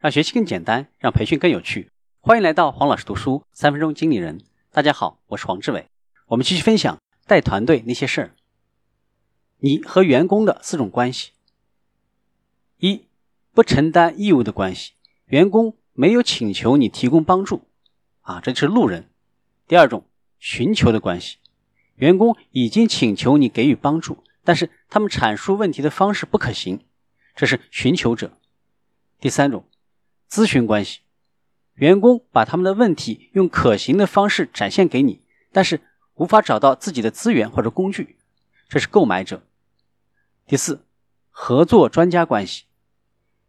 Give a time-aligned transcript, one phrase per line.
[0.00, 1.90] 让学习更简单，让培训更有趣。
[2.20, 4.40] 欢迎来到黄老师读书三分钟经理人。
[4.72, 5.90] 大家好，我是黄志伟。
[6.28, 8.34] 我们继续分享带团队那些事儿。
[9.58, 11.32] 你和员工的四种关系：
[12.78, 13.04] 一、
[13.52, 14.92] 不承担义务的关系，
[15.26, 17.68] 员工没有请求你提供帮助，
[18.22, 19.02] 啊，这就是路人；
[19.68, 20.06] 第二种，
[20.38, 21.36] 寻求的关系，
[21.96, 26.86] 员工已经请求你给予帮助，但是他们阐述问题的方式不可行，
[27.36, 28.28] 这是寻求者；
[29.20, 29.66] 第三种。
[30.30, 31.00] 咨询关系，
[31.74, 35.80] 员工把他们的问题用可行的方式展现给你，但是
[36.14, 38.16] 无法找到自己的资源或者工具，
[38.68, 39.42] 这是购买者。
[40.46, 40.84] 第四，
[41.30, 42.66] 合作专家关系，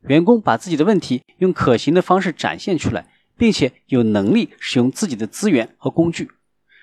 [0.01, 6.31] 员工把自己的问题用可行的方式展现出来，并且有能力使用自己的资源和工具，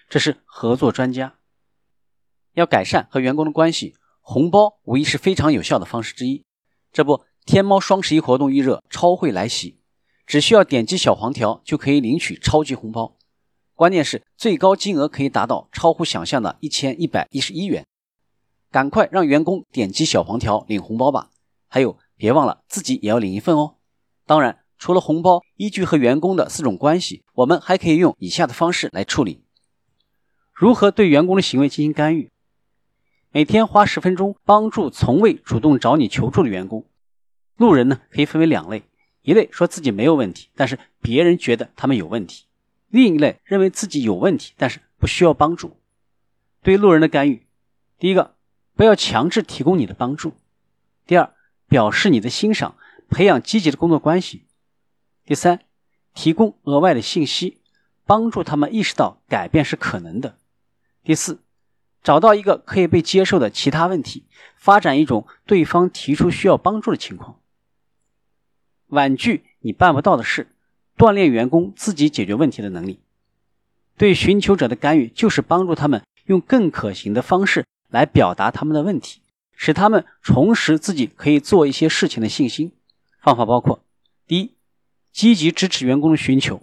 [0.09, 1.35] 这是合作专家。
[2.55, 6.45] 要改善和员工的关系，红包无疑是非常有效的方式之一。
[6.93, 9.78] 这不，天猫双十一活动预热，超会来袭。
[10.29, 13.17] 只需要点击小黄条就可以领取超级红包，
[13.75, 17.87] 关键是最高金额可以达到超乎想象的一千一百一十一元，
[18.71, 21.31] 赶快让员工点击小黄条领红包吧！
[21.67, 23.77] 还有，别忘了自己也要领一份哦。
[24.27, 29.43] 当然，除了红包，依据和员工的四种关系，我们还可以用以下的方式来处理：
[30.53, 32.31] 如何对员工的行为进行干预？
[33.31, 36.85] 每天花十分钟帮助从未主动找你求助的员工。
[37.57, 38.83] 路人呢，可以分为两类。
[39.23, 42.45] 一类说自己没有问题，但是别人觉得他们有问题；
[42.89, 45.77] 另一类认为自己有问题，但是不需要帮助。
[46.63, 47.47] 对路人的干预，
[47.99, 48.35] 第一个，
[48.75, 50.31] 不要强制提供你的帮助；
[51.07, 51.35] 第二，
[51.69, 52.77] 表示你的欣赏，
[53.09, 54.47] 培养积极的工作关系；
[55.25, 55.61] 第三，
[56.15, 57.61] 提供额外的信息，
[58.07, 60.37] 帮助他们意识到改变是可能的；
[61.05, 61.41] 第四，
[62.03, 64.25] 找到一个可以被接受的其他问题，
[64.57, 67.41] 发展一种对方提出需要帮助的情况。
[68.89, 70.49] 婉拒你办不到的事，
[70.97, 73.01] 锻炼员工自己解决问题的能力。
[73.97, 79.21] 对寻求者的干预，就是帮助他们用更可行的方式来表达他们的问题，
[79.55, 82.73] 使他们重拾自己可以做一些事情的信心。
[83.21, 83.85] 方法包括：
[84.27, 84.55] 第一，
[85.13, 86.61] 积极支持员工的寻求；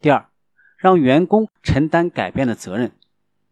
[0.00, 0.28] 第二，
[0.76, 2.92] 让员工承担改变的责任，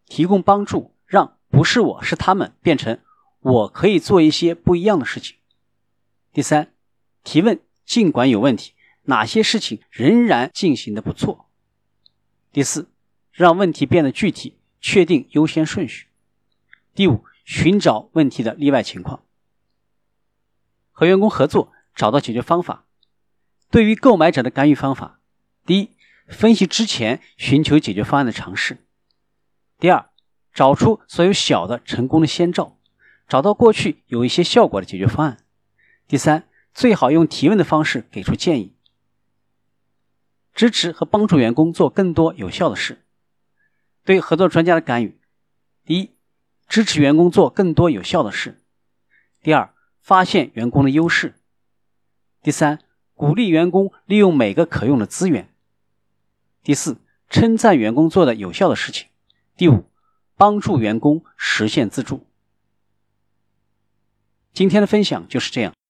[0.06, 2.99] 提供帮助，让不是我是他们变成
[3.41, 5.37] 我可以做一些不一样的事情；
[6.33, 6.72] 第三，
[7.25, 7.59] 提问。
[7.91, 8.75] 尽管有问题，
[9.06, 11.51] 哪些事情仍然进行的不错？
[12.53, 12.89] 第四，
[13.33, 16.06] 让问题变得具体，确定优先顺序。
[16.95, 19.25] 第五，寻找问题的例外情况。
[20.93, 22.87] 和员工合作，找到解决方法。
[23.73, 25.19] 对于购买者的干预方法：
[25.67, 25.91] 第一，
[26.28, 28.77] 分析之前寻求解决方案的尝试；
[29.81, 30.11] 第二，
[30.55, 32.78] 找出所有小的成功的先兆，
[33.27, 35.39] 找到过去有一些效果的解决方案；
[36.07, 36.47] 第三。
[36.72, 38.75] 最好用提问的方式给出建议，
[40.54, 43.04] 支持和帮助员工做更多有效的事。
[44.04, 45.19] 对合作专家的干预：
[45.84, 46.14] 第一，
[46.66, 48.54] 支持员工做更多有效的事；
[49.42, 51.34] 第二，发现员工的优势；
[52.42, 52.78] 第三，
[53.14, 55.44] 鼓励员工利用每个可用的资源；
[56.62, 56.97] 第四，
[57.28, 59.09] 称赞员工做的有效的事情；
[59.56, 59.84] 第五，
[60.36, 62.26] 帮助员工实现自助。
[64.53, 65.75] 今天的分享就是这样。